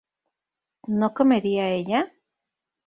[0.99, 2.01] ¿no comería ella?